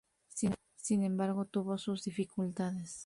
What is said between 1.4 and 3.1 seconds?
tuvo sus dificultades.